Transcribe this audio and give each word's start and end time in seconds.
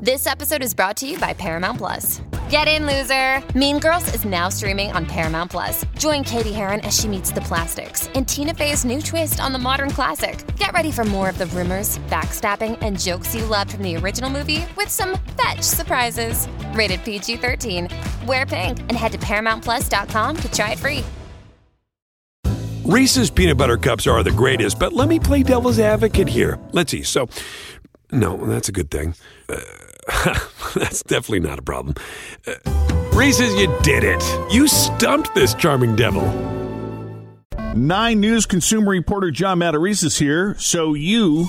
This 0.00 0.28
episode 0.28 0.62
is 0.62 0.74
brought 0.74 0.96
to 0.98 1.08
you 1.08 1.18
by 1.18 1.32
Paramount 1.32 1.78
Plus. 1.78 2.22
Get 2.48 2.68
in, 2.68 2.86
loser! 2.86 3.42
Mean 3.58 3.80
Girls 3.80 4.14
is 4.14 4.24
now 4.24 4.48
streaming 4.48 4.92
on 4.92 5.04
Paramount 5.04 5.50
Plus. 5.50 5.84
Join 5.98 6.22
Cady 6.22 6.52
Heron 6.52 6.78
as 6.82 6.96
she 6.96 7.08
meets 7.08 7.32
the 7.32 7.40
plastics 7.40 8.06
in 8.14 8.24
Tina 8.24 8.54
Fey's 8.54 8.84
new 8.84 9.02
twist 9.02 9.40
on 9.40 9.52
the 9.52 9.58
modern 9.58 9.90
classic. 9.90 10.38
Get 10.56 10.72
ready 10.72 10.92
for 10.92 11.02
more 11.04 11.28
of 11.28 11.36
the 11.36 11.46
rumors, 11.46 11.98
backstabbing, 12.10 12.78
and 12.80 12.96
jokes 12.96 13.34
you 13.34 13.44
loved 13.44 13.72
from 13.72 13.82
the 13.82 13.96
original 13.96 14.30
movie 14.30 14.64
with 14.76 14.88
some 14.88 15.18
fetch 15.36 15.62
surprises. 15.62 16.46
Rated 16.74 17.02
PG 17.02 17.38
13. 17.38 17.88
Wear 18.24 18.46
pink 18.46 18.78
and 18.78 18.92
head 18.92 19.10
to 19.10 19.18
ParamountPlus.com 19.18 20.36
to 20.36 20.52
try 20.52 20.72
it 20.74 20.78
free. 20.78 21.04
Reese's 22.88 23.30
peanut 23.30 23.58
butter 23.58 23.76
cups 23.76 24.06
are 24.06 24.22
the 24.22 24.30
greatest, 24.30 24.78
but 24.78 24.94
let 24.94 25.08
me 25.08 25.18
play 25.20 25.42
devil's 25.42 25.78
advocate 25.78 26.26
here. 26.26 26.58
Let's 26.72 26.90
see. 26.90 27.02
So, 27.02 27.28
no, 28.10 28.36
that's 28.46 28.68
a 28.68 28.72
good 28.72 28.90
thing. 28.90 29.14
Uh, 29.48 29.58
that's 30.74 31.02
definitely 31.02 31.40
not 31.40 31.58
a 31.58 31.62
problem. 31.62 31.94
Uh, 32.46 32.54
Reese's, 33.12 33.54
you 33.54 33.74
did 33.82 34.04
it. 34.04 34.22
You 34.52 34.68
stumped 34.68 35.34
this 35.34 35.54
charming 35.54 35.96
devil. 35.96 36.22
Nine 37.74 38.20
News 38.20 38.46
consumer 38.46 38.90
reporter 38.90 39.30
John 39.30 39.58
Matarese 39.58 40.18
here. 40.18 40.56
So 40.58 40.94
you 40.94 41.48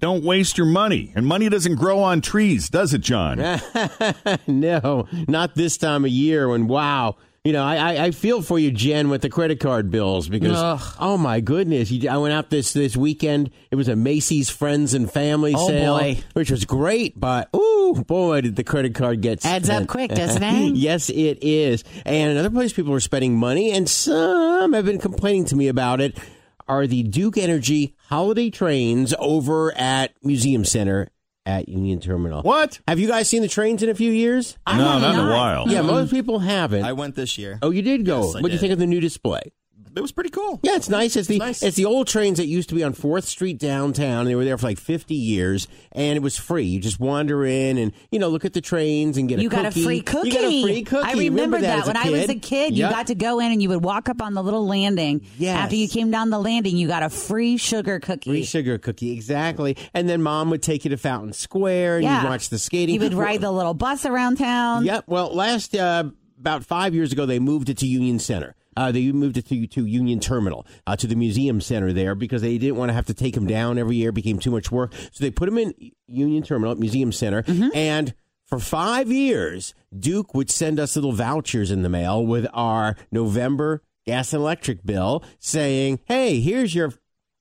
don't 0.00 0.24
waste 0.24 0.58
your 0.58 0.66
money. 0.66 1.12
And 1.14 1.26
money 1.26 1.48
doesn't 1.48 1.76
grow 1.76 2.00
on 2.00 2.20
trees, 2.20 2.68
does 2.68 2.94
it, 2.94 3.00
John? 3.00 3.38
no, 4.46 5.06
not 5.28 5.54
this 5.54 5.76
time 5.76 6.04
of 6.04 6.10
year 6.10 6.48
when, 6.48 6.66
wow. 6.66 7.16
You 7.44 7.52
know, 7.52 7.62
I, 7.62 8.04
I 8.06 8.10
feel 8.12 8.40
for 8.40 8.58
you, 8.58 8.70
Jen, 8.70 9.10
with 9.10 9.20
the 9.20 9.28
credit 9.28 9.60
card 9.60 9.90
bills 9.90 10.30
because 10.30 10.56
Ugh. 10.56 10.96
oh 10.98 11.18
my 11.18 11.40
goodness, 11.40 11.90
you, 11.90 12.08
I 12.08 12.16
went 12.16 12.32
out 12.32 12.48
this 12.48 12.72
this 12.72 12.96
weekend. 12.96 13.50
It 13.70 13.76
was 13.76 13.86
a 13.88 13.94
Macy's 13.94 14.48
Friends 14.48 14.94
and 14.94 15.12
Family 15.12 15.52
Oh, 15.54 15.68
sale, 15.68 15.98
boy. 15.98 16.20
which 16.32 16.50
was 16.50 16.64
great. 16.64 17.20
But 17.20 17.54
ooh, 17.54 18.02
boy, 18.06 18.40
did 18.40 18.56
the 18.56 18.64
credit 18.64 18.94
card 18.94 19.20
get 19.20 19.44
Adds 19.44 19.68
up 19.68 19.88
quick, 19.88 20.10
doesn't 20.12 20.42
it? 20.42 20.74
yes, 20.76 21.10
it 21.10 21.38
is. 21.42 21.84
And 22.06 22.30
another 22.32 22.48
place 22.48 22.72
people 22.72 22.94
are 22.94 23.00
spending 23.00 23.36
money, 23.36 23.72
and 23.72 23.90
some 23.90 24.72
have 24.72 24.86
been 24.86 24.98
complaining 24.98 25.44
to 25.46 25.56
me 25.56 25.68
about 25.68 26.00
it. 26.00 26.18
Are 26.66 26.86
the 26.86 27.02
Duke 27.02 27.36
Energy 27.36 27.94
holiday 28.08 28.48
trains 28.48 29.12
over 29.18 29.76
at 29.76 30.12
Museum 30.22 30.64
Center 30.64 31.10
at 31.46 31.68
Union 31.68 32.00
Terminal? 32.00 32.42
What? 32.42 32.80
Have 32.88 32.98
you 32.98 33.08
guys 33.08 33.28
seen 33.28 33.42
the 33.42 33.48
trains 33.48 33.82
in 33.82 33.88
a 33.88 33.94
few 33.94 34.10
years? 34.10 34.56
no, 34.66 34.76
not 34.98 35.14
in 35.14 35.20
a 35.20 35.30
while. 35.30 35.68
Yeah, 35.68 35.82
most 35.82 36.10
people 36.10 36.38
haven't. 36.38 36.84
I 36.84 36.92
went 36.92 37.14
this 37.14 37.36
year. 37.38 37.58
oh, 37.62 37.70
you 37.70 37.82
did 37.82 38.04
go. 38.04 38.24
Yes, 38.24 38.36
I 38.36 38.40
what 38.40 38.48
do 38.48 38.48
you 38.48 38.50
did. 38.52 38.60
think 38.60 38.72
of 38.72 38.78
the 38.78 38.86
new 38.86 39.00
display? 39.00 39.52
It 39.96 40.00
was 40.00 40.12
pretty 40.12 40.30
cool. 40.30 40.60
Yeah, 40.62 40.76
it's 40.76 40.88
nice. 40.88 41.14
It's 41.16 41.28
the 41.28 41.38
nice. 41.38 41.62
it's 41.62 41.76
the 41.76 41.84
old 41.84 42.08
trains 42.08 42.38
that 42.38 42.46
used 42.46 42.68
to 42.70 42.74
be 42.74 42.82
on 42.82 42.94
Fourth 42.94 43.26
Street 43.26 43.58
downtown. 43.58 44.24
They 44.26 44.34
were 44.34 44.44
there 44.44 44.58
for 44.58 44.66
like 44.66 44.78
fifty 44.78 45.14
years, 45.14 45.68
and 45.92 46.16
it 46.16 46.20
was 46.20 46.36
free. 46.36 46.64
You 46.64 46.80
just 46.80 46.98
wander 46.98 47.44
in 47.44 47.78
and 47.78 47.92
you 48.10 48.18
know 48.18 48.28
look 48.28 48.44
at 48.44 48.52
the 48.54 48.60
trains 48.60 49.16
and 49.16 49.28
get 49.28 49.38
You 49.38 49.48
a 49.48 49.50
got 49.50 49.66
a 49.66 49.70
free 49.70 50.00
cookie. 50.00 50.28
You 50.28 50.34
got 50.34 50.44
a 50.44 50.62
free 50.62 50.82
cookie. 50.82 51.08
I 51.08 51.12
remember, 51.12 51.60
that, 51.60 51.80
as 51.80 51.86
when 51.86 51.96
I 51.96 52.10
was 52.10 52.28
a 52.28 52.34
kid. 52.34 52.76
You 52.76 52.88
got 52.88 53.06
to 53.08 53.14
go 53.14 53.38
in 53.38 53.52
and 53.52 53.62
you 53.62 53.68
would 53.68 53.84
walk 53.84 54.08
up 54.08 54.20
on 54.20 54.34
the 54.34 54.42
little 54.42 54.66
landing. 54.66 55.24
Yes. 55.38 55.58
After 55.58 55.76
you 55.76 55.88
came 55.88 56.10
down 56.10 56.30
the 56.30 56.40
landing, 56.40 56.76
you 56.76 56.88
got 56.88 57.02
a 57.02 57.10
free 57.10 57.56
sugar 57.56 58.00
cookie. 58.00 58.30
Free 58.30 58.44
sugar 58.44 58.78
cookie, 58.78 59.12
exactly. 59.12 59.76
And 59.92 60.08
then 60.08 60.22
mom 60.22 60.50
would 60.50 60.62
take 60.62 60.84
you 60.84 60.90
to 60.90 60.96
Fountain 60.96 61.32
Square 61.32 61.96
and 61.96 62.04
yeah. 62.04 62.22
you'd 62.22 62.28
watch 62.28 62.48
the 62.48 62.58
skating. 62.58 62.96
You 62.96 63.00
would 63.00 63.14
ride 63.14 63.40
the 63.40 63.52
little 63.52 63.74
bus 63.74 64.04
around 64.06 64.38
town. 64.38 64.84
Yep. 64.84 65.04
Well, 65.06 65.34
last 65.34 65.74
uh, 65.76 66.10
about 66.38 66.64
five 66.64 66.94
years 66.94 67.12
ago, 67.12 67.26
they 67.26 67.38
moved 67.38 67.68
it 67.68 67.78
to 67.78 67.86
Union 67.86 68.18
Center. 68.18 68.54
Uh, 68.76 68.92
they 68.92 69.12
moved 69.12 69.36
it 69.36 69.46
to, 69.46 69.66
to 69.66 69.86
Union 69.86 70.20
Terminal, 70.20 70.66
uh, 70.86 70.96
to 70.96 71.06
the 71.06 71.16
museum 71.16 71.60
center 71.60 71.92
there, 71.92 72.14
because 72.14 72.42
they 72.42 72.58
didn't 72.58 72.76
want 72.76 72.90
to 72.90 72.94
have 72.94 73.06
to 73.06 73.14
take 73.14 73.34
them 73.34 73.46
down 73.46 73.78
every 73.78 73.96
year. 73.96 74.10
It 74.10 74.14
became 74.14 74.38
too 74.38 74.50
much 74.50 74.70
work. 74.70 74.92
So 75.12 75.24
they 75.24 75.30
put 75.30 75.46
them 75.46 75.58
in 75.58 75.74
Union 76.06 76.42
Terminal, 76.42 76.74
Museum 76.76 77.12
Center. 77.12 77.44
And 77.74 78.14
for 78.46 78.58
five 78.58 79.10
years, 79.10 79.74
Duke 79.96 80.34
would 80.34 80.50
send 80.50 80.78
us 80.78 80.96
little 80.96 81.12
vouchers 81.12 81.70
in 81.70 81.82
the 81.82 81.88
mail 81.88 82.24
with 82.24 82.46
our 82.52 82.96
November 83.10 83.82
gas 84.06 84.32
and 84.32 84.40
electric 84.42 84.84
bill 84.84 85.24
saying, 85.38 85.98
hey, 86.06 86.40
here's 86.40 86.74
your 86.74 86.92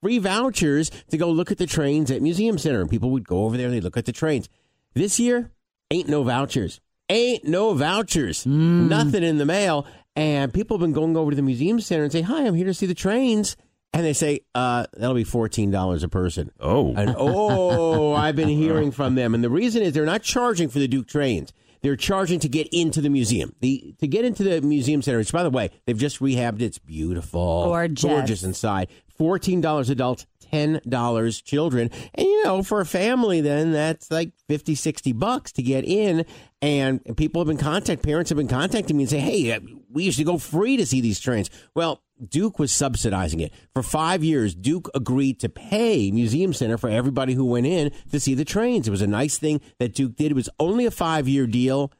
free 0.01 0.17
vouchers 0.17 0.89
to 1.09 1.17
go 1.17 1.29
look 1.29 1.51
at 1.51 1.57
the 1.57 1.65
trains 1.65 2.09
at 2.09 2.21
Museum 2.21 2.57
Center. 2.57 2.79
And 2.79 2.89
people 2.89 3.09
would 3.11 3.27
go 3.27 3.43
over 3.43 3.57
there 3.57 3.67
and 3.67 3.75
they'd 3.75 3.83
look 3.83 3.97
at 3.97 4.05
the 4.05 4.11
trains. 4.13 4.47
This 4.93 5.19
year, 5.19 5.51
ain't 5.91 6.07
no 6.07 6.23
vouchers. 6.23 6.79
Ain't 7.09 7.43
no 7.43 7.73
vouchers. 7.73 8.45
Nothing 8.45 9.23
in 9.23 9.37
the 9.37 9.45
mail. 9.45 9.85
And 10.15 10.53
people 10.53 10.77
have 10.77 10.81
been 10.81 10.93
going 10.93 11.17
over 11.17 11.31
to 11.31 11.35
the 11.35 11.41
museum 11.41 11.79
center 11.79 12.03
and 12.03 12.11
say, 12.11 12.21
Hi, 12.21 12.45
I'm 12.45 12.53
here 12.53 12.65
to 12.65 12.73
see 12.73 12.85
the 12.85 12.93
trains. 12.93 13.57
And 13.95 14.03
they 14.03 14.13
say, 14.13 14.39
uh, 14.55 14.87
that'll 14.97 15.15
be 15.15 15.23
$14 15.23 16.03
a 16.03 16.07
person. 16.07 16.51
Oh. 16.59 16.95
And 16.95 17.13
oh, 17.15 18.13
I've 18.15 18.35
been 18.35 18.49
hearing 18.49 18.91
from 18.91 19.13
them. 19.13 19.35
And 19.35 19.43
the 19.43 19.51
reason 19.51 19.83
is 19.83 19.93
they're 19.93 20.03
not 20.03 20.23
charging 20.23 20.67
for 20.67 20.79
the 20.79 20.87
Duke 20.87 21.07
trains. 21.07 21.53
They're 21.83 21.97
charging 21.97 22.39
to 22.39 22.49
get 22.49 22.69
into 22.71 23.01
the 23.01 23.09
museum. 23.09 23.53
The 23.59 23.93
to 23.99 24.07
get 24.07 24.23
into 24.23 24.43
the 24.43 24.61
museum 24.61 25.01
center, 25.01 25.17
which 25.17 25.33
by 25.33 25.43
the 25.43 25.49
way, 25.49 25.69
they've 25.85 25.97
just 25.97 26.21
rehabbed. 26.21 26.61
It's 26.61 26.79
beautiful. 26.79 27.65
Gorgeous. 27.65 28.03
Gorgeous 28.03 28.43
inside. 28.43 28.87
Fourteen 29.17 29.61
dollars 29.61 29.89
adults, 29.89 30.25
ten 30.39 30.81
dollars 30.87 31.41
children. 31.41 31.89
And 32.15 32.25
you 32.25 32.43
know, 32.43 32.63
for 32.63 32.81
a 32.81 32.85
family 32.85 33.41
then 33.41 33.71
that's 33.71 34.11
like 34.11 34.31
50, 34.47 34.75
60 34.75 35.13
bucks 35.13 35.51
to 35.53 35.63
get 35.63 35.85
in. 35.85 36.25
And 36.61 37.01
people 37.17 37.41
have 37.41 37.47
been 37.47 37.57
contact 37.57 38.03
parents 38.03 38.29
have 38.29 38.37
been 38.37 38.47
contacting 38.47 38.97
me 38.97 39.03
and 39.03 39.09
say, 39.09 39.19
Hey, 39.19 39.51
uh, 39.51 39.59
we 39.89 40.03
used 40.03 40.17
to 40.17 40.23
go 40.23 40.37
free 40.37 40.77
to 40.77 40.85
see 40.85 41.01
these 41.01 41.19
trains. 41.19 41.49
Well, 41.75 42.01
Duke 42.29 42.59
was 42.59 42.71
subsidizing 42.71 43.39
it. 43.39 43.53
For 43.73 43.83
five 43.83 44.23
years, 44.23 44.55
Duke 44.55 44.89
agreed 44.93 45.39
to 45.41 45.49
pay 45.49 46.11
Museum 46.11 46.53
Center 46.53 46.77
for 46.77 46.89
everybody 46.89 47.33
who 47.33 47.45
went 47.45 47.65
in 47.65 47.91
to 48.11 48.19
see 48.19 48.33
the 48.33 48.45
trains. 48.45 48.87
It 48.87 48.91
was 48.91 49.01
a 49.01 49.07
nice 49.07 49.37
thing 49.37 49.61
that 49.79 49.93
Duke 49.93 50.15
did. 50.15 50.31
It 50.31 50.35
was 50.35 50.49
only 50.59 50.85
a 50.85 50.91
five 50.91 51.27
year 51.27 51.47
deal. 51.47 51.91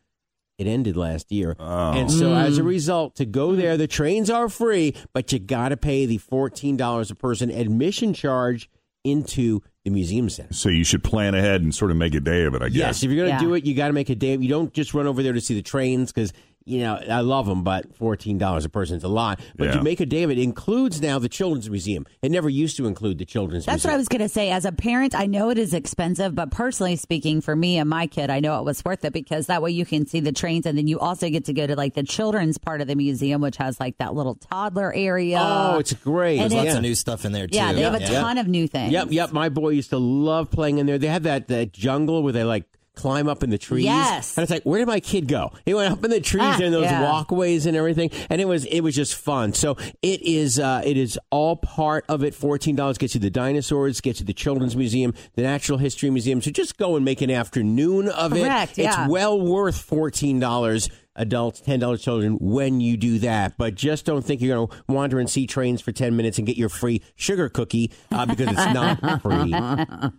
It 0.58 0.68
ended 0.68 0.96
last 0.96 1.32
year. 1.32 1.56
And 1.60 2.12
so 2.12 2.34
as 2.34 2.58
a 2.58 2.62
mm. 2.62 2.68
result, 2.68 3.16
to 3.16 3.26
go 3.26 3.56
there, 3.56 3.76
the 3.76 3.88
trains 3.88 4.30
are 4.30 4.50
free, 4.50 4.96
but 5.12 5.32
you 5.32 5.40
got 5.40 5.70
to 5.70 5.78
pay 5.78 6.06
the 6.06 6.20
$14 6.20 7.12
a 7.12 7.16
person 7.16 7.50
admission 7.50 8.14
charge 8.14 8.70
into 9.04 9.62
the 9.84 9.90
museum 9.90 10.30
center. 10.30 10.54
So 10.54 10.70
you 10.70 10.84
should 10.84 11.04
plan 11.04 11.36
ahead 11.36 11.62
and 11.62 11.76
sort 11.76 11.92
of 11.92 11.98
make 11.98 12.14
a 12.14 12.22
day 12.22 12.44
of 12.44 12.54
it, 12.56 12.62
I 12.62 12.70
guess. 12.70 12.76
Yes, 12.76 13.04
if 13.04 13.12
you're 13.12 13.26
going 13.26 13.38
to 13.38 13.44
Yeah. 13.44 13.50
do 13.50 13.54
it, 13.56 13.66
you 13.66 13.74
got 13.74 13.88
to 13.88 13.94
make 13.94 14.10
a 14.10 14.16
day. 14.16 14.38
You 14.38 14.48
don't 14.48 14.72
just 14.74 14.94
run 14.94 15.08
over 15.08 15.22
there 15.22 15.34
to 15.34 15.42
see 15.42 15.56
the 15.56 15.62
trains 15.62 16.12
because 16.14 16.32
you 16.66 16.80
know 16.80 16.96
I 17.10 17.22
love 17.22 17.46
them, 17.46 17.64
but 17.64 17.96
fourteen 17.96 18.38
dollars 18.38 18.66
a 18.66 18.70
person 18.70 18.98
is 18.98 19.04
a 19.04 19.08
lot. 19.08 19.40
But 19.56 19.66
Yeah. 19.70 19.76
you 19.78 19.82
make 19.82 20.00
a 20.00 20.06
day 20.06 20.24
of 20.24 20.32
it. 20.32 20.38
It 20.38 20.44
includes 20.44 21.02
now 21.02 21.20
the 21.20 21.30
children's 21.30 21.70
museum. 21.70 22.06
It 22.22 22.32
never 22.32 22.50
used 22.50 22.78
to 22.78 22.86
include 22.88 23.18
the 23.18 23.26
children's 23.26 23.66
museum. 23.68 23.74
That's 23.74 23.86
what. 23.86 23.94
I 23.94 23.98
was 23.98 24.08
going 24.08 24.22
to 24.22 24.30
say. 24.30 24.50
As 24.52 24.66
a 24.66 24.72
parent, 24.72 25.14
I 25.16 25.26
know 25.26 25.50
it 25.50 25.58
is 25.58 25.74
expensive, 25.74 26.36
but 26.36 26.52
personally 26.52 26.96
speaking, 26.96 27.42
for 27.42 27.56
me 27.56 27.78
and 27.78 27.90
my 27.90 28.08
kid, 28.08 28.30
I 28.30 28.40
know 28.40 28.60
it 28.60 28.66
was 28.66 28.84
worth 28.86 29.04
it 29.06 29.14
because 29.14 29.48
that 29.48 29.62
way 29.62 29.72
you 29.72 29.86
can 29.86 30.06
see 30.06 30.20
the 30.20 30.32
trains 30.32 30.66
and 30.66 30.78
then 30.78 30.88
you 30.88 31.00
also 31.00 31.30
get 31.30 31.46
to 31.46 31.54
go 31.54 31.68
to 31.68 31.76
like 31.76 31.94
the 31.94 32.04
children's 32.04 32.58
part 32.58 32.82
of 32.82 32.88
the 32.88 32.96
museum, 32.96 33.42
which 33.42 33.58
has 33.58 33.80
like 33.80 33.98
that 34.00 34.14
little 34.16 34.36
toddler 34.36 34.94
area. 34.94 35.40
Oh, 35.42 35.80
it's 35.80 35.94
great. 35.94 36.40
And 36.40 36.44
There's 36.52 36.54
lots 36.54 36.64
it's- 36.66 36.76
of 36.78 36.82
new 36.84 36.96
stuff 36.96 37.26
in 37.26 37.32
there 37.32 37.48
too. 37.48 37.56
yeah, 37.58 37.74
they 37.74 37.82
have 37.82 37.96
a 37.96 38.00
Yeah. 38.00 38.22
ton 38.22 38.38
of 38.38 38.48
new 38.48 38.68
things. 38.68 38.92
Yep, 38.92 39.08
yep. 39.12 39.32
My 39.34 39.50
boy 39.50 39.70
used 39.70 39.90
to 39.92 39.98
love 39.98 40.50
playing 40.50 40.78
in 40.78 40.86
there. 40.86 40.98
They 40.98 41.08
have 41.08 41.24
that 41.24 41.48
that 41.50 41.74
jungle 41.74 42.24
where 42.24 42.34
they 42.34 42.44
like 42.44 42.66
climb 43.04 43.28
up 43.28 43.44
in 43.44 43.50
the 43.50 43.58
trees. 43.58 43.84
Yes. 43.84 44.38
And 44.38 44.44
it's 44.44 44.52
like, 44.52 44.64
where 44.64 44.80
did 44.80 44.88
my 44.88 45.02
kid 45.02 45.28
go? 45.28 45.52
He 45.66 45.74
went 45.74 45.92
up 45.92 46.02
in 46.06 46.10
the 46.10 46.22
trees 46.22 46.42
Ah, 46.46 46.60
and 46.62 46.74
those 46.74 46.86
yeah. 46.86 47.04
walkways 47.04 47.66
and 47.66 47.76
everything. 47.76 48.12
And 48.30 48.40
it 48.40 48.46
was 48.46 48.64
it 48.66 48.80
was 48.80 48.96
just 48.96 49.16
fun. 49.16 49.52
So 49.52 49.76
it 50.02 50.22
is 50.22 50.58
uh 50.58 50.82
it 50.86 50.96
is 50.96 51.20
all 51.30 51.58
part 51.58 52.06
of 52.08 52.24
it. 52.24 52.34
Fourteen 52.34 52.78
dollars 52.78 52.98
gets 52.98 53.14
you 53.14 53.20
the 53.20 53.30
dinosaurs, 53.30 54.00
gets 54.00 54.22
you 54.22 54.26
the 54.26 54.34
children's 54.34 54.78
museum, 54.78 55.14
the 55.36 55.42
natural 55.42 55.78
history 55.80 56.10
museum. 56.10 56.42
So 56.42 56.50
just 56.50 56.78
go 56.78 56.96
and 56.96 57.04
make 57.04 57.22
an 57.22 57.30
afternoon 57.30 58.08
of 58.08 58.32
Correct, 58.32 58.80
it. 58.80 58.84
yeah. 58.84 59.04
It's 59.04 59.12
well 59.12 59.40
worth 59.40 59.78
fourteen 59.82 60.40
dollars 60.40 60.90
adults, 61.16 61.62
ten 61.62 61.80
dollars 61.80 62.02
children 62.02 62.38
when 62.40 62.82
you 62.82 62.98
do 62.98 63.20
that. 63.20 63.54
But 63.58 63.76
just 63.76 64.06
don't 64.06 64.24
think 64.24 64.42
you're 64.42 64.56
going 64.56 64.68
to 64.68 64.76
wander 64.88 65.20
and 65.20 65.30
see 65.30 65.48
trains 65.48 65.82
for 65.82 65.92
ten 65.92 66.16
minutes 66.16 66.38
and 66.38 66.48
get 66.48 66.58
your 66.58 66.70
free 66.70 67.02
sugar 67.16 67.50
cookie 67.50 67.92
uh, 68.12 68.26
because 68.26 68.48
it's 68.50 68.74
not 68.74 69.22
free 69.22 69.54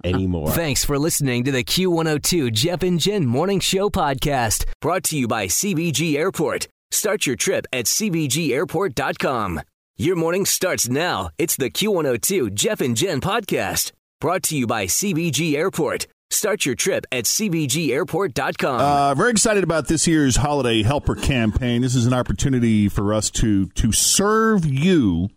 anymore. 0.05 0.51
Thanks 0.51 0.85
for 0.85 0.99
listening 0.99 1.45
to 1.45 1.53
the 1.53 1.65
Q102 1.65 2.53
Jeff 2.53 2.83
and 2.83 3.01
Jen 3.01 3.27
Morning 3.27 3.61
Show 3.61 3.91
podcast, 3.91 4.65
brought 4.81 5.05
to 5.05 5.19
you 5.19 5.29
by 5.29 5.47
CVG 5.47 6.17
Airport. 6.17 6.69
Start 6.91 7.27
your 7.27 7.37
trip 7.37 7.67
at 7.73 7.87
CVGAirport.com. 7.87 9.61
Your 9.97 10.17
morning 10.17 10.45
starts 10.45 10.89
now. 10.89 11.31
It's 11.39 11.57
the 11.57 11.71
Q102 11.71 12.53
Jeff 12.55 12.81
and 12.81 12.97
Jen 12.97 13.21
podcast, 13.21 13.93
brought 14.21 14.43
to 14.45 14.57
you 14.57 14.67
by 14.67 14.87
CVG 14.87 15.55
Airport. 15.55 16.07
Start 16.35 16.67
your 16.67 16.75
trip 16.75 17.07
at 17.13 17.25
CVGAirport.com. 17.25 18.81
Uh, 18.81 19.15
very 19.15 19.31
excited 19.31 19.63
about 19.63 19.87
this 19.87 20.07
year's 20.07 20.35
holiday 20.37 20.83
helper 20.83 21.15
campaign. 21.15 21.81
This 21.81 21.95
is 21.95 22.07
an 22.07 22.13
opportunity 22.13 22.89
for 22.89 23.15
us 23.15 23.31
to 23.33 23.69
to 23.69 23.93
serve 23.93 24.67
you 24.67 25.31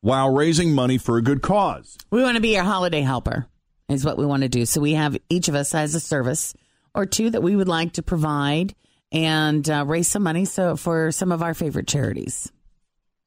while 0.00 0.32
raising 0.32 0.74
money 0.74 0.96
for 0.96 1.18
a 1.18 1.22
good 1.22 1.42
cause. 1.42 1.98
We 2.10 2.22
want 2.22 2.36
to 2.36 2.40
be 2.40 2.54
your 2.54 2.64
holiday 2.64 3.02
helper, 3.02 3.46
is 3.90 4.06
what 4.06 4.16
we 4.16 4.24
want 4.24 4.42
to 4.42 4.48
do. 4.48 4.64
So 4.64 4.80
we 4.80 4.94
have 4.94 5.18
each 5.28 5.48
of 5.48 5.54
us 5.54 5.72
has 5.72 5.94
a 5.94 6.00
service 6.00 6.54
or 6.94 7.04
two 7.04 7.28
that 7.30 7.42
we 7.42 7.54
would 7.54 7.68
like 7.68 7.92
to 7.92 8.02
provide 8.02 8.74
and 9.12 9.68
uh, 9.68 9.84
raise 9.86 10.08
some 10.08 10.22
money 10.22 10.46
so 10.46 10.76
for 10.76 11.12
some 11.12 11.30
of 11.30 11.42
our 11.42 11.52
favorite 11.52 11.86
charities. 11.86 12.50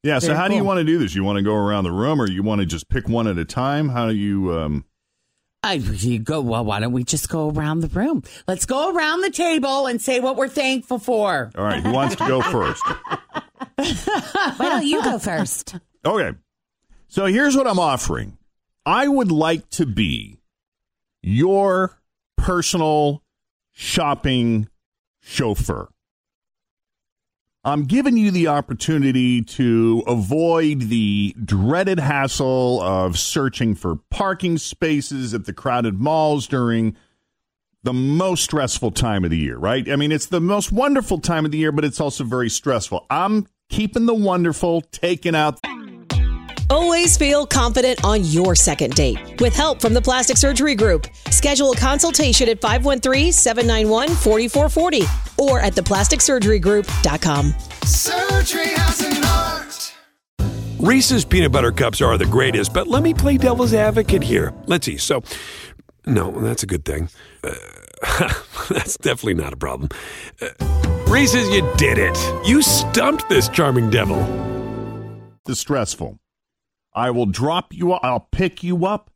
Yeah. 0.02 0.18
So 0.18 0.28
Very 0.28 0.40
how 0.40 0.48
do 0.48 0.56
you 0.56 0.64
want 0.64 0.80
to 0.80 0.84
do 0.84 0.98
this? 0.98 1.14
You 1.14 1.24
want 1.24 1.38
to 1.38 1.44
go 1.44 1.56
around 1.56 1.84
the 1.84 1.92
room, 1.92 2.20
or 2.20 2.28
you 2.28 2.42
want 2.42 2.62
to 2.62 2.66
just 2.66 2.90
pick 2.90 3.08
one 3.08 3.28
at 3.28 3.38
a 3.38 3.46
time? 3.46 3.90
How 3.90 4.08
do 4.08 4.16
you? 4.16 4.58
Um, 4.58 4.86
I, 5.66 5.74
you 5.74 6.20
go. 6.20 6.42
Well, 6.42 6.64
why 6.64 6.80
don't 6.80 6.92
we 6.92 7.04
just 7.04 7.28
go 7.28 7.50
around 7.50 7.80
the 7.80 7.88
room? 7.88 8.22
Let's 8.48 8.68
go 8.68 8.94
around 8.94 9.22
the 9.22 9.32
table 9.32 9.88
and 9.88 10.00
say 10.00 10.20
what 10.20 10.38
we're 10.38 10.48
thankful 10.48 11.00
for. 11.00 11.52
All 11.58 11.64
right, 11.64 11.82
who 11.82 11.92
wants 11.92 12.16
to 12.18 12.28
go 12.28 12.42
first? 12.42 12.84
Why 13.78 14.70
don't 14.70 14.86
you 14.86 15.04
go 15.04 15.18
first? 15.18 15.76
Okay. 16.06 16.38
So 17.08 17.26
here's 17.26 17.56
what 17.56 17.66
I'm 17.66 17.80
offering. 17.80 18.38
I 18.86 19.08
would 19.08 19.32
like 19.32 19.68
to 19.72 19.88
be 19.88 20.40
your 21.24 22.00
personal 22.38 23.24
shopping 23.72 24.70
chauffeur. 25.22 25.90
I'm 27.66 27.86
giving 27.86 28.16
you 28.16 28.30
the 28.30 28.48
opportunity 28.48 29.42
to 29.42 30.04
avoid 30.06 30.82
the 30.82 31.36
dreaded 31.44 32.00
hassle 32.00 32.80
of 32.80 33.18
searching 33.18 33.74
for 33.74 33.96
parking 34.12 34.60
spaces 34.60 35.34
at 35.34 35.46
the 35.46 35.54
crowded 35.54 36.00
malls 36.00 36.46
during 36.46 36.96
the 37.82 37.92
most 37.92 38.44
stressful 38.44 38.92
time 38.92 39.24
of 39.24 39.32
the 39.32 39.38
year, 39.38 39.58
right? 39.58 39.90
I 39.90 39.96
mean, 39.96 40.12
it's 40.12 40.28
the 40.28 40.40
most 40.40 40.72
wonderful 40.72 41.20
time 41.20 41.44
of 41.44 41.52
the 41.52 41.58
year, 41.58 41.72
but 41.72 41.84
it's 41.84 42.00
also 42.00 42.24
very 42.24 42.52
stressful. 42.52 43.08
I'm 43.10 43.48
keeping 43.70 44.06
the 44.06 44.14
wonderful, 44.14 44.82
taking 44.82 45.34
out. 45.34 45.60
Always 46.70 47.18
feel 47.18 47.46
confident 47.46 48.04
on 48.04 48.24
your 48.24 48.56
second 48.56 48.96
date. 48.96 49.40
With 49.40 49.56
help 49.56 49.80
from 49.82 49.94
the 49.94 50.02
Plastic 50.02 50.38
Surgery 50.38 50.74
Group, 50.76 51.08
schedule 51.30 51.72
a 51.72 51.78
consultation 51.78 52.50
at 52.50 52.60
513-791-4440 52.62 55.38
or 55.38 55.60
at 55.60 55.74
theplasticsurgerygroup.com. 55.74 57.54
Surgery 57.84 58.68
has 58.68 59.02
an 59.02 59.24
art. 59.24 59.94
Reese's 60.80 61.24
peanut 61.26 61.52
butter 61.52 61.72
cups 61.72 62.02
are 62.02 62.18
the 62.18 62.26
greatest, 62.26 62.74
but 62.74 62.88
let 62.88 63.04
me 63.04 63.14
play 63.14 63.38
devil's 63.38 63.74
advocate 63.74 64.24
here. 64.24 64.54
Let's 64.66 64.86
see. 64.86 64.98
So, 64.98 65.24
no, 66.06 66.32
that's 66.32 66.64
a 66.64 66.68
good 66.68 66.84
thing. 66.86 67.10
Uh, 67.44 67.54
that's 68.70 68.98
definitely 68.98 69.36
not 69.36 69.54
a 69.54 69.58
problem. 69.58 69.90
Uh, 70.42 70.48
Reese's, 71.08 71.48
you 71.50 71.62
did 71.78 71.98
it. 72.00 72.18
You 72.48 72.62
stumped 72.62 73.30
this 73.30 73.48
charming 73.50 73.90
devil. 73.92 74.18
the 75.46 75.56
stressful. 75.56 76.18
I 76.96 77.12
will 77.12 77.26
drop 77.26 77.74
you. 77.74 77.92
I'll 77.92 78.28
pick 78.32 78.64
you 78.64 78.86
up. 78.86 79.12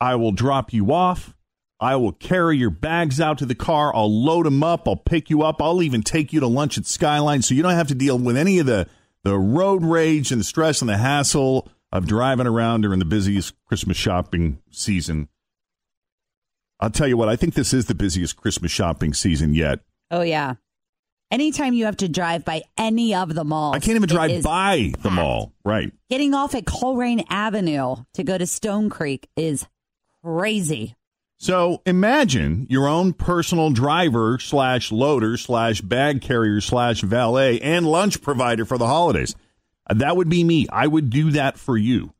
I 0.00 0.14
will 0.16 0.32
drop 0.32 0.72
you 0.72 0.92
off. 0.92 1.34
I 1.80 1.96
will 1.96 2.12
carry 2.12 2.56
your 2.56 2.70
bags 2.70 3.20
out 3.20 3.38
to 3.38 3.46
the 3.46 3.54
car. 3.54 3.94
I'll 3.94 4.12
load 4.12 4.46
them 4.46 4.62
up. 4.62 4.86
I'll 4.86 4.96
pick 4.96 5.28
you 5.30 5.42
up. 5.42 5.60
I'll 5.60 5.82
even 5.82 6.02
take 6.02 6.32
you 6.32 6.40
to 6.40 6.46
lunch 6.46 6.78
at 6.78 6.86
Skyline, 6.86 7.42
so 7.42 7.54
you 7.54 7.62
don't 7.62 7.72
have 7.72 7.88
to 7.88 7.94
deal 7.94 8.18
with 8.18 8.36
any 8.36 8.58
of 8.58 8.66
the 8.66 8.86
the 9.24 9.36
road 9.36 9.82
rage 9.82 10.30
and 10.30 10.40
the 10.40 10.44
stress 10.44 10.80
and 10.80 10.88
the 10.88 10.98
hassle 10.98 11.68
of 11.90 12.06
driving 12.06 12.46
around 12.46 12.82
during 12.82 12.98
the 12.98 13.04
busiest 13.04 13.54
Christmas 13.64 13.96
shopping 13.96 14.60
season. 14.70 15.28
I'll 16.78 16.90
tell 16.90 17.08
you 17.08 17.16
what. 17.16 17.28
I 17.28 17.36
think 17.36 17.54
this 17.54 17.72
is 17.72 17.86
the 17.86 17.94
busiest 17.94 18.36
Christmas 18.36 18.70
shopping 18.70 19.14
season 19.14 19.54
yet. 19.54 19.80
Oh 20.10 20.22
yeah. 20.22 20.54
Anytime 21.30 21.72
you 21.74 21.86
have 21.86 21.96
to 21.98 22.08
drive 22.08 22.44
by 22.44 22.62
any 22.78 23.14
of 23.14 23.34
the 23.34 23.44
malls, 23.44 23.74
I 23.74 23.80
can't 23.80 23.96
even 23.96 24.08
drive 24.08 24.42
by 24.42 24.92
the 25.02 25.10
mall. 25.10 25.52
Right. 25.64 25.92
Getting 26.08 26.34
off 26.34 26.54
at 26.54 26.64
Colerain 26.64 27.24
Avenue 27.28 27.96
to 28.14 28.24
go 28.24 28.38
to 28.38 28.46
Stone 28.46 28.90
Creek 28.90 29.28
is 29.36 29.66
crazy. 30.22 30.94
So 31.38 31.82
imagine 31.84 32.66
your 32.70 32.88
own 32.88 33.12
personal 33.12 33.70
driver 33.70 34.38
slash 34.38 34.90
loader 34.92 35.36
slash 35.36 35.80
bag 35.80 36.22
carrier 36.22 36.60
slash 36.60 37.02
valet 37.02 37.60
and 37.60 37.86
lunch 37.86 38.22
provider 38.22 38.64
for 38.64 38.78
the 38.78 38.86
holidays. 38.86 39.34
Uh, 39.88 39.94
That 39.94 40.16
would 40.16 40.28
be 40.28 40.44
me. 40.44 40.66
I 40.72 40.86
would 40.86 41.10
do 41.10 41.32
that 41.32 41.58
for 41.58 41.76
you. 41.76 42.14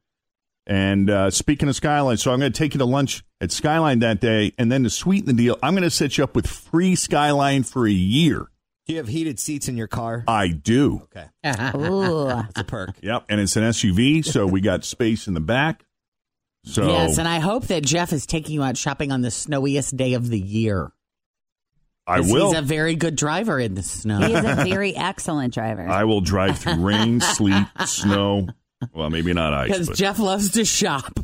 And 0.67 1.09
uh, 1.09 1.31
speaking 1.31 1.69
of 1.69 1.77
Skyline, 1.77 2.17
so 2.17 2.33
I'm 2.33 2.41
going 2.41 2.53
to 2.53 2.59
take 2.59 2.75
you 2.75 2.79
to 2.79 2.85
lunch 2.85 3.23
at 3.41 3.53
Skyline 3.53 4.01
that 4.01 4.21
day, 4.21 4.53
and 4.59 4.71
then 4.71 4.83
to 4.83 4.91
sweeten 4.91 5.27
the 5.29 5.33
deal, 5.33 5.57
I'm 5.63 5.75
going 5.75 5.85
to 5.85 5.91
set 5.91 6.19
you 6.19 6.25
up 6.25 6.35
with 6.35 6.49
free 6.49 6.97
Skyline 6.97 7.63
for 7.63 7.87
a 7.87 7.93
year. 7.93 8.49
Do 8.87 8.93
you 8.93 8.99
have 8.99 9.09
heated 9.09 9.41
seats 9.41 9.69
in 9.69 9.77
your 9.77 9.89
car? 9.89 10.23
I 10.29 10.49
do. 10.49 11.03
Okay. 11.15 11.27
Ooh. 11.77 12.27
That's 12.29 12.61
a 12.61 12.65
perk. 12.65 12.91
Yep, 13.03 13.25
and 13.29 13.41
it's 13.41 13.57
an 13.57 13.65
SUV, 13.65 14.25
so 14.25 14.47
we 14.47 14.61
got 14.61 14.85
space 14.85 15.27
in 15.27 15.35
the 15.35 15.41
back. 15.41 15.85
So 16.65 16.87
Yes, 16.89 17.19
and 17.19 17.29
I 17.29 17.39
hope 17.41 17.67
that 17.69 17.85
Jeff 17.85 18.13
is 18.13 18.27
taking 18.27 18.55
you 18.55 18.63
out 18.63 18.77
shopping 18.77 19.13
on 19.13 19.23
the 19.23 19.31
snowiest 19.31 19.97
day 19.97 20.15
of 20.15 20.29
the 20.29 20.39
year. 20.39 20.93
I 22.09 22.19
'Cause 22.21 22.33
will. 22.33 22.49
He's 22.51 22.59
a 22.59 22.63
very 22.63 22.95
good 22.95 23.17
driver 23.17 23.59
in 23.59 23.75
the 23.75 23.83
snow. 23.83 24.19
he 24.21 24.33
is 24.35 24.45
a 24.45 24.65
very 24.65 24.95
excellent 24.97 25.53
driver. 25.55 25.89
I 25.89 26.05
will 26.05 26.21
drive 26.21 26.59
through 26.59 26.75
rain, 26.77 27.21
sleet, 27.21 27.67
snow. 27.85 28.49
Well, 28.93 29.09
maybe 29.11 29.33
not 29.33 29.55
ice. 29.55 29.69
Because 29.71 29.89
but- 29.89 29.97
Jeff 29.97 30.19
loves 30.19 30.51
to 30.53 30.65
shop. 30.65 31.19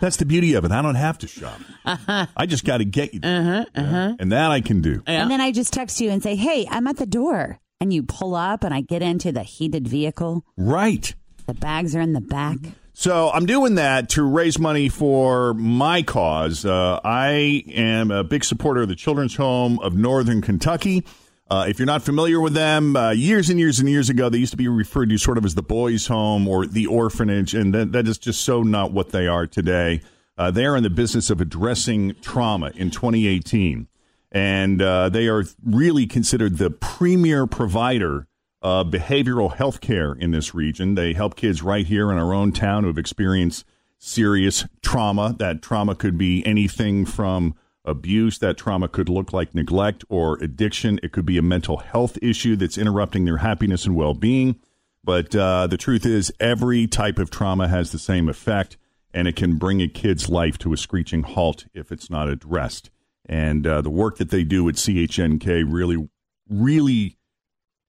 That's 0.00 0.16
the 0.16 0.24
beauty 0.26 0.54
of 0.54 0.64
it. 0.64 0.72
I 0.72 0.82
don't 0.82 0.94
have 0.94 1.18
to 1.18 1.26
shop. 1.28 1.60
Uh-huh. 1.84 2.26
I 2.36 2.46
just 2.46 2.64
got 2.64 2.78
to 2.78 2.84
get 2.84 3.14
you. 3.14 3.20
there. 3.20 3.40
Uh-huh, 3.40 3.64
yeah. 3.74 3.80
Uh-huh. 3.82 4.16
And 4.18 4.32
that 4.32 4.50
I 4.50 4.60
can 4.60 4.80
do. 4.80 5.02
And 5.06 5.30
then 5.30 5.40
I 5.40 5.52
just 5.52 5.72
text 5.72 6.00
you 6.00 6.10
and 6.10 6.22
say, 6.22 6.36
"Hey, 6.36 6.66
I'm 6.70 6.86
at 6.86 6.96
the 6.96 7.06
door." 7.06 7.58
And 7.80 7.92
you 7.92 8.02
pull 8.02 8.34
up 8.34 8.64
and 8.64 8.72
I 8.72 8.80
get 8.80 9.02
into 9.02 9.32
the 9.32 9.42
heated 9.42 9.86
vehicle. 9.88 10.44
Right. 10.56 11.14
The 11.46 11.54
bags 11.54 11.94
are 11.94 12.00
in 12.00 12.12
the 12.14 12.20
back. 12.20 12.56
So 12.94 13.30
I'm 13.30 13.44
doing 13.44 13.74
that 13.74 14.08
to 14.10 14.22
raise 14.22 14.58
money 14.58 14.88
for 14.88 15.52
my 15.54 16.02
cause. 16.02 16.64
Uh, 16.64 17.00
I 17.04 17.64
am 17.68 18.10
a 18.10 18.22
big 18.24 18.44
supporter 18.44 18.82
of 18.82 18.88
the 18.88 18.94
Children's 18.94 19.34
Home 19.36 19.80
of 19.80 19.94
Northern 19.94 20.40
Kentucky. 20.40 21.04
Uh, 21.50 21.66
if 21.68 21.78
you're 21.78 21.86
not 21.86 22.02
familiar 22.02 22.40
with 22.40 22.54
them, 22.54 22.96
uh, 22.96 23.10
years 23.10 23.50
and 23.50 23.60
years 23.60 23.78
and 23.78 23.88
years 23.88 24.08
ago, 24.08 24.30
they 24.30 24.38
used 24.38 24.52
to 24.52 24.56
be 24.56 24.66
referred 24.66 25.10
to 25.10 25.18
sort 25.18 25.36
of 25.36 25.44
as 25.44 25.54
the 25.54 25.62
boys' 25.62 26.06
home 26.06 26.48
or 26.48 26.66
the 26.66 26.86
orphanage, 26.86 27.54
and 27.54 27.74
that, 27.74 27.92
that 27.92 28.08
is 28.08 28.16
just 28.16 28.42
so 28.42 28.62
not 28.62 28.92
what 28.92 29.10
they 29.10 29.26
are 29.26 29.46
today. 29.46 30.00
Uh, 30.38 30.50
they 30.50 30.64
are 30.64 30.76
in 30.76 30.82
the 30.82 30.90
business 30.90 31.28
of 31.28 31.40
addressing 31.40 32.14
trauma 32.22 32.72
in 32.74 32.90
2018, 32.90 33.88
and 34.32 34.80
uh, 34.80 35.08
they 35.10 35.28
are 35.28 35.44
really 35.62 36.06
considered 36.06 36.56
the 36.56 36.70
premier 36.70 37.46
provider 37.46 38.26
of 38.62 38.86
behavioral 38.86 39.54
health 39.54 39.82
care 39.82 40.14
in 40.14 40.30
this 40.30 40.54
region. 40.54 40.94
They 40.94 41.12
help 41.12 41.36
kids 41.36 41.62
right 41.62 41.86
here 41.86 42.10
in 42.10 42.16
our 42.16 42.32
own 42.32 42.52
town 42.52 42.84
who 42.84 42.88
have 42.88 42.98
experienced 42.98 43.66
serious 43.98 44.64
trauma. 44.80 45.36
That 45.38 45.60
trauma 45.60 45.94
could 45.94 46.16
be 46.16 46.44
anything 46.46 47.04
from 47.04 47.54
abuse, 47.84 48.38
that 48.38 48.56
trauma 48.56 48.88
could 48.88 49.08
look 49.08 49.32
like 49.32 49.54
neglect 49.54 50.04
or 50.08 50.38
addiction. 50.42 50.98
It 51.02 51.12
could 51.12 51.26
be 51.26 51.38
a 51.38 51.42
mental 51.42 51.78
health 51.78 52.18
issue 52.22 52.56
that's 52.56 52.78
interrupting 52.78 53.24
their 53.24 53.38
happiness 53.38 53.84
and 53.84 53.94
well 53.94 54.14
being. 54.14 54.56
But 55.02 55.36
uh, 55.36 55.66
the 55.66 55.76
truth 55.76 56.06
is, 56.06 56.32
every 56.40 56.86
type 56.86 57.18
of 57.18 57.30
trauma 57.30 57.68
has 57.68 57.92
the 57.92 57.98
same 57.98 58.28
effect, 58.28 58.78
and 59.12 59.28
it 59.28 59.36
can 59.36 59.58
bring 59.58 59.82
a 59.82 59.88
kid's 59.88 60.30
life 60.30 60.56
to 60.58 60.72
a 60.72 60.78
screeching 60.78 61.22
halt 61.22 61.66
if 61.74 61.92
it's 61.92 62.08
not 62.08 62.28
addressed. 62.28 62.90
And 63.26 63.66
uh, 63.66 63.82
the 63.82 63.90
work 63.90 64.16
that 64.16 64.30
they 64.30 64.44
do 64.44 64.68
at 64.68 64.76
CHNK 64.76 65.66
really, 65.68 66.08
really 66.48 67.18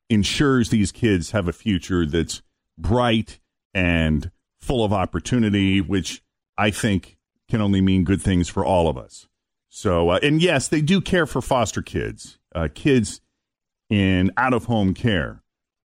ensures 0.10 0.70
these 0.70 0.92
kids 0.92 1.32
have 1.32 1.48
a 1.48 1.54
future 1.54 2.06
that's 2.06 2.42
bright 2.78 3.40
and 3.74 4.32
full 4.60 4.84
of 4.84 4.92
opportunity, 4.92 5.80
which 5.80 6.22
I 6.58 6.70
think 6.70 7.18
can 7.50 7.62
only 7.62 7.82
mean 7.82 8.04
good 8.04 8.22
things 8.22 8.50
for 8.50 8.66
all 8.66 8.90
of 8.90 8.98
us. 8.98 9.28
So, 9.76 10.08
uh, 10.08 10.20
and 10.24 10.42
yes, 10.42 10.70
they 10.70 10.80
do 10.80 11.02
care 11.02 11.26
for 11.26 11.42
foster 11.42 11.82
kids, 11.82 12.40
uh, 12.56 12.70
kids 12.74 13.20
in 13.90 14.32
out 14.38 14.54
of 14.54 14.64
home 14.64 14.94
care. 14.94 15.44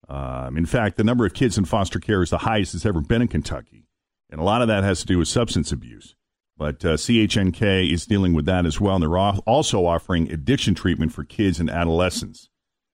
Um, 0.09 0.57
in 0.57 0.65
fact, 0.65 0.97
the 0.97 1.05
number 1.05 1.25
of 1.25 1.33
kids 1.33 1.57
in 1.57 1.63
foster 1.63 1.97
care 2.01 2.21
is 2.21 2.29
the 2.29 2.39
highest 2.39 2.75
it's 2.75 2.85
ever 2.85 2.99
been 2.99 3.21
in 3.21 3.29
Kentucky. 3.29 3.87
And 4.29 4.41
a 4.41 4.43
lot 4.43 4.61
of 4.61 4.67
that 4.67 4.83
has 4.83 4.99
to 4.99 5.05
do 5.05 5.17
with 5.17 5.29
substance 5.29 5.71
abuse. 5.71 6.15
But 6.57 6.83
uh, 6.83 6.95
CHNK 6.95 7.89
is 7.89 8.05
dealing 8.05 8.33
with 8.33 8.43
that 8.43 8.65
as 8.65 8.81
well. 8.81 8.95
And 8.95 9.03
they're 9.03 9.17
al- 9.17 9.41
also 9.47 9.85
offering 9.85 10.29
addiction 10.33 10.75
treatment 10.75 11.13
for 11.13 11.23
kids 11.23 11.57
and 11.57 11.69
adolescents. 11.69 12.49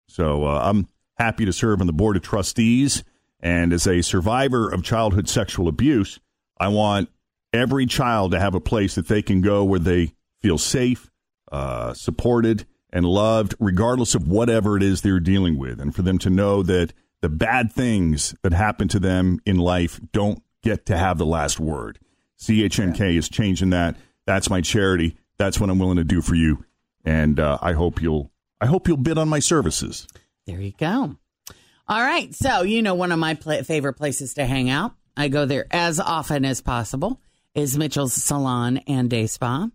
So 0.08 0.46
uh, 0.46 0.62
I'm 0.64 0.88
happy 1.18 1.46
to 1.46 1.54
serve 1.54 1.82
on 1.82 1.88
the 1.88 1.94
board 1.94 2.18
of 2.18 2.22
trustees. 2.22 3.04
And 3.40 3.74
as 3.74 3.88
a 3.88 4.04
survivor 4.04 4.70
of 4.70 4.84
childhood 4.84 5.28
sexual 5.28 5.68
abuse, 5.68 6.20
I 6.60 6.68
want 6.68 7.10
every 7.52 7.88
child 7.88 8.34
to 8.34 8.40
have 8.40 8.54
a 8.54 8.62
place 8.62 8.94
that 8.94 9.08
they 9.08 9.24
can 9.24 9.42
go 9.42 9.64
where 9.64 9.80
they 9.80 10.14
feel 10.44 10.60
safe, 10.60 11.10
uh, 11.52 11.94
supported, 11.94 12.68
and 12.92 13.06
loved, 13.06 13.56
regardless 13.60 14.14
of 14.14 14.28
whatever 14.28 14.78
it 14.78 14.84
is 14.84 15.02
they're 15.02 15.20
dealing 15.20 15.58
with. 15.58 15.80
And 15.80 15.96
for 15.96 16.04
them 16.04 16.20
to 16.20 16.30
know 16.30 16.62
that 16.62 16.94
the 17.22 17.30
bad 17.30 17.72
things 17.72 18.36
that 18.44 18.54
happen 18.54 18.88
to 18.90 19.00
them 19.00 19.40
in 19.46 19.58
life 19.58 20.00
don't 20.12 20.44
get 20.62 20.86
to 20.88 20.98
have 20.98 21.18
the 21.18 21.26
last 21.26 21.60
word. 21.60 21.98
CHNK 22.40 23.18
is 23.18 23.30
changing 23.30 23.72
that. 23.72 23.96
That's 24.26 24.50
my 24.50 24.62
charity. 24.62 25.18
That's 25.38 25.60
what 25.60 25.70
I'm 25.70 25.80
willing 25.80 25.98
to 25.98 26.04
do 26.04 26.22
for 26.22 26.36
you. 26.36 26.66
And 27.06 27.40
uh, 27.40 27.58
I 27.62 27.74
hope 27.74 28.02
you'll 28.02 28.32
I 28.62 28.66
hope 28.66 28.88
you'll 28.88 28.98
bid 28.98 29.18
on 29.18 29.28
my 29.28 29.40
services. 29.40 30.08
There 30.46 30.60
you 30.60 30.74
go. 30.78 31.16
All 31.88 32.02
right. 32.02 32.34
So, 32.34 32.62
you 32.62 32.82
know, 32.82 32.96
one 32.96 33.12
of 33.12 33.20
my 33.20 33.34
pla 33.34 33.62
favorite 33.62 33.94
places 33.94 34.36
to 34.36 34.46
hang 34.46 34.70
out, 34.70 34.94
I 35.18 35.28
go 35.28 35.46
there 35.46 35.66
as 35.72 36.00
often 36.00 36.46
as 36.46 36.62
possible, 36.62 37.20
is 37.56 37.78
Mitchell's 37.78 38.14
Salon 38.14 38.78
and 38.88 39.10
Day 39.10 39.28
Spa. 39.28 39.70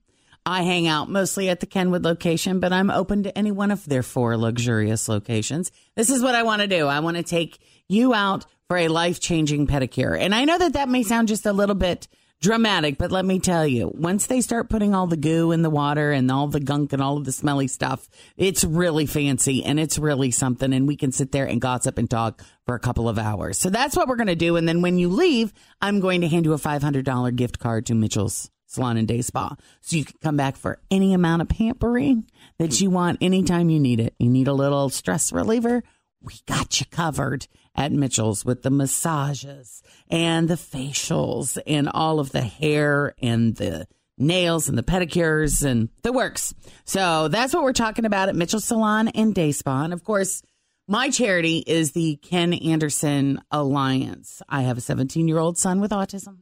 I 0.48 0.62
hang 0.62 0.86
out 0.86 1.10
mostly 1.10 1.50
at 1.50 1.60
the 1.60 1.66
Kenwood 1.66 2.04
location, 2.04 2.58
but 2.58 2.72
I'm 2.72 2.90
open 2.90 3.24
to 3.24 3.36
any 3.36 3.52
one 3.52 3.70
of 3.70 3.84
their 3.84 4.02
four 4.02 4.34
luxurious 4.38 5.06
locations. 5.06 5.70
This 5.94 6.08
is 6.08 6.22
what 6.22 6.34
I 6.34 6.42
want 6.42 6.62
to 6.62 6.66
do. 6.66 6.86
I 6.86 7.00
want 7.00 7.18
to 7.18 7.22
take 7.22 7.58
you 7.86 8.14
out 8.14 8.46
for 8.66 8.78
a 8.78 8.88
life 8.88 9.20
changing 9.20 9.66
pedicure. 9.66 10.18
And 10.18 10.34
I 10.34 10.46
know 10.46 10.56
that 10.56 10.72
that 10.72 10.88
may 10.88 11.02
sound 11.02 11.28
just 11.28 11.44
a 11.44 11.52
little 11.52 11.74
bit 11.74 12.08
dramatic, 12.40 12.96
but 12.96 13.12
let 13.12 13.26
me 13.26 13.40
tell 13.40 13.66
you, 13.66 13.92
once 13.94 14.26
they 14.26 14.40
start 14.40 14.70
putting 14.70 14.94
all 14.94 15.06
the 15.06 15.18
goo 15.18 15.52
in 15.52 15.60
the 15.60 15.68
water 15.68 16.12
and 16.12 16.30
all 16.30 16.48
the 16.48 16.60
gunk 16.60 16.94
and 16.94 17.02
all 17.02 17.18
of 17.18 17.26
the 17.26 17.32
smelly 17.32 17.68
stuff, 17.68 18.08
it's 18.38 18.64
really 18.64 19.04
fancy 19.04 19.62
and 19.62 19.78
it's 19.78 19.98
really 19.98 20.30
something. 20.30 20.72
And 20.72 20.88
we 20.88 20.96
can 20.96 21.12
sit 21.12 21.30
there 21.30 21.44
and 21.44 21.60
gossip 21.60 21.98
and 21.98 22.08
talk 22.08 22.42
for 22.64 22.74
a 22.74 22.80
couple 22.80 23.06
of 23.06 23.18
hours. 23.18 23.58
So 23.58 23.68
that's 23.68 23.94
what 23.94 24.08
we're 24.08 24.16
going 24.16 24.28
to 24.28 24.34
do. 24.34 24.56
And 24.56 24.66
then 24.66 24.80
when 24.80 24.96
you 24.96 25.10
leave, 25.10 25.52
I'm 25.82 26.00
going 26.00 26.22
to 26.22 26.28
hand 26.28 26.46
you 26.46 26.54
a 26.54 26.58
$500 26.58 27.36
gift 27.36 27.58
card 27.58 27.84
to 27.86 27.94
Mitchell's 27.94 28.50
Salon 28.68 28.98
and 28.98 29.08
Day 29.08 29.22
Spa. 29.22 29.56
So 29.80 29.96
you 29.96 30.04
can 30.04 30.16
come 30.22 30.36
back 30.36 30.56
for 30.56 30.78
any 30.90 31.14
amount 31.14 31.42
of 31.42 31.48
pampering 31.48 32.28
that 32.58 32.80
you 32.80 32.90
want 32.90 33.18
anytime 33.20 33.70
you 33.70 33.80
need 33.80 33.98
it. 33.98 34.14
You 34.18 34.28
need 34.28 34.46
a 34.46 34.52
little 34.52 34.90
stress 34.90 35.32
reliever? 35.32 35.82
We 36.20 36.34
got 36.46 36.78
you 36.78 36.86
covered 36.86 37.46
at 37.74 37.92
Mitchell's 37.92 38.44
with 38.44 38.62
the 38.62 38.70
massages 38.70 39.82
and 40.10 40.48
the 40.48 40.54
facials 40.54 41.58
and 41.66 41.88
all 41.88 42.20
of 42.20 42.30
the 42.32 42.42
hair 42.42 43.14
and 43.22 43.56
the 43.56 43.86
nails 44.18 44.68
and 44.68 44.76
the 44.76 44.82
pedicures 44.82 45.64
and 45.64 45.88
the 46.02 46.12
works. 46.12 46.52
So 46.84 47.28
that's 47.28 47.54
what 47.54 47.62
we're 47.62 47.72
talking 47.72 48.04
about 48.04 48.28
at 48.28 48.36
Mitchell 48.36 48.60
Salon 48.60 49.08
and 49.08 49.34
Day 49.34 49.52
Spa. 49.52 49.84
And 49.84 49.92
of 49.92 50.04
course, 50.04 50.42
my 50.88 51.08
charity 51.08 51.58
is 51.66 51.92
the 51.92 52.16
Ken 52.16 52.52
Anderson 52.52 53.40
Alliance. 53.50 54.42
I 54.48 54.62
have 54.62 54.76
a 54.76 54.82
17 54.82 55.28
year 55.28 55.38
old 55.38 55.56
son 55.56 55.80
with 55.80 55.92
autism. 55.92 56.38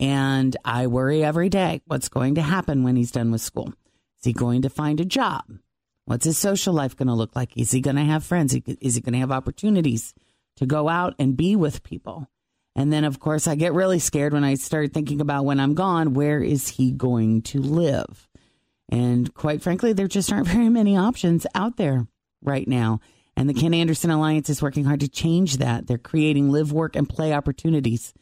And 0.00 0.56
I 0.64 0.86
worry 0.86 1.24
every 1.24 1.48
day 1.48 1.82
what's 1.86 2.08
going 2.08 2.34
to 2.34 2.42
happen 2.42 2.82
when 2.82 2.96
he's 2.96 3.12
done 3.12 3.30
with 3.30 3.40
school. 3.40 3.68
Is 3.68 4.24
he 4.24 4.32
going 4.32 4.62
to 4.62 4.70
find 4.70 5.00
a 5.00 5.04
job? 5.04 5.44
What's 6.06 6.24
his 6.24 6.36
social 6.36 6.74
life 6.74 6.96
going 6.96 7.08
to 7.08 7.14
look 7.14 7.34
like? 7.34 7.56
Is 7.56 7.70
he 7.70 7.80
going 7.80 7.96
to 7.96 8.02
have 8.02 8.24
friends? 8.24 8.54
Is 8.54 8.94
he 8.94 9.00
going 9.00 9.14
to 9.14 9.20
have 9.20 9.32
opportunities 9.32 10.14
to 10.56 10.66
go 10.66 10.88
out 10.88 11.14
and 11.18 11.36
be 11.36 11.56
with 11.56 11.82
people? 11.82 12.28
And 12.76 12.92
then, 12.92 13.04
of 13.04 13.20
course, 13.20 13.46
I 13.46 13.54
get 13.54 13.72
really 13.72 14.00
scared 14.00 14.32
when 14.32 14.44
I 14.44 14.54
start 14.54 14.92
thinking 14.92 15.20
about 15.20 15.44
when 15.44 15.60
I'm 15.60 15.74
gone, 15.74 16.12
where 16.12 16.42
is 16.42 16.68
he 16.68 16.90
going 16.90 17.42
to 17.42 17.60
live? 17.60 18.28
And 18.88 19.32
quite 19.32 19.62
frankly, 19.62 19.92
there 19.92 20.08
just 20.08 20.32
aren't 20.32 20.48
very 20.48 20.68
many 20.68 20.96
options 20.96 21.46
out 21.54 21.76
there 21.76 22.06
right 22.42 22.66
now. 22.66 23.00
And 23.36 23.48
the 23.48 23.54
Ken 23.54 23.74
Anderson 23.74 24.10
Alliance 24.10 24.50
is 24.50 24.62
working 24.62 24.84
hard 24.84 25.00
to 25.00 25.08
change 25.08 25.56
that. 25.56 25.86
They're 25.86 25.98
creating 25.98 26.50
live, 26.50 26.72
work, 26.72 26.94
and 26.96 27.08
play 27.08 27.32
opportunities 27.32 28.12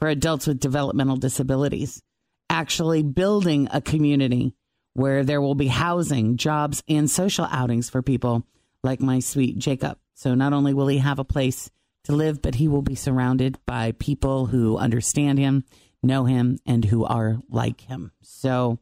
for 0.00 0.08
adults 0.08 0.46
with 0.46 0.58
developmental 0.58 1.16
disabilities, 1.16 2.02
actually 2.48 3.02
building 3.02 3.68
a 3.70 3.80
community 3.80 4.54
where 4.94 5.22
there 5.22 5.40
will 5.40 5.54
be 5.54 5.68
housing, 5.68 6.36
jobs, 6.36 6.82
and 6.88 7.08
social 7.08 7.46
outings 7.50 7.88
for 7.88 8.02
people 8.02 8.44
like 8.82 9.00
my 9.00 9.20
sweet 9.20 9.58
Jacob. 9.58 9.98
So 10.14 10.34
not 10.34 10.52
only 10.52 10.74
will 10.74 10.88
he 10.88 10.98
have 10.98 11.18
a 11.18 11.24
place 11.24 11.70
to 12.04 12.12
live, 12.12 12.42
but 12.42 12.56
he 12.56 12.66
will 12.66 12.82
be 12.82 12.94
surrounded 12.94 13.58
by 13.66 13.92
people 13.92 14.46
who 14.46 14.78
understand 14.78 15.38
him, 15.38 15.64
know 16.02 16.24
him, 16.24 16.58
and 16.66 16.84
who 16.84 17.04
are 17.04 17.38
like 17.50 17.82
him. 17.82 18.10
So 18.22 18.78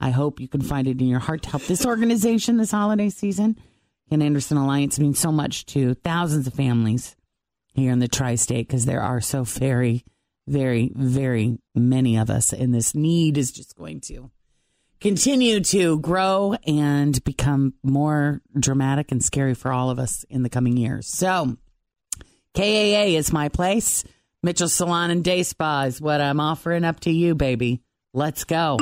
I 0.00 0.10
hope 0.10 0.40
you 0.40 0.48
can 0.48 0.62
find 0.62 0.86
it 0.88 1.00
in 1.00 1.08
your 1.08 1.18
heart 1.18 1.42
to 1.42 1.50
help 1.50 1.64
this 1.64 1.84
organization 1.84 2.56
this 2.56 2.70
holiday 2.70 3.10
season. 3.10 3.58
Ken 4.08 4.22
Anderson 4.22 4.56
Alliance 4.56 4.98
means 4.98 5.18
so 5.18 5.30
much 5.30 5.66
to 5.66 5.94
thousands 5.94 6.46
of 6.46 6.54
families 6.54 7.16
here 7.74 7.92
in 7.92 7.98
the 7.98 8.08
tri 8.08 8.36
state 8.36 8.66
because 8.66 8.86
there 8.86 9.02
are 9.02 9.20
so 9.20 9.44
very 9.44 10.04
very, 10.46 10.90
very 10.94 11.58
many 11.74 12.16
of 12.16 12.30
us. 12.30 12.52
And 12.52 12.74
this 12.74 12.94
need 12.94 13.38
is 13.38 13.52
just 13.52 13.76
going 13.76 14.00
to 14.02 14.30
continue 15.00 15.60
to 15.60 15.98
grow 16.00 16.54
and 16.66 17.22
become 17.24 17.74
more 17.82 18.42
dramatic 18.58 19.12
and 19.12 19.24
scary 19.24 19.54
for 19.54 19.72
all 19.72 19.90
of 19.90 19.98
us 19.98 20.24
in 20.28 20.42
the 20.42 20.50
coming 20.50 20.76
years. 20.76 21.06
So, 21.06 21.56
KAA 22.54 23.14
is 23.16 23.32
my 23.32 23.48
place. 23.48 24.04
Mitchell 24.42 24.68
Salon 24.68 25.10
and 25.10 25.22
Day 25.22 25.42
Spa 25.42 25.82
is 25.82 26.00
what 26.00 26.20
I'm 26.20 26.40
offering 26.40 26.84
up 26.84 27.00
to 27.00 27.10
you, 27.10 27.34
baby. 27.34 27.82
Let's 28.12 28.44
go. 28.44 28.78